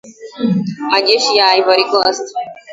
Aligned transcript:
majeshi 0.91 1.31
ya 1.39 1.45
ivory 1.59 1.83
coast 1.89 2.25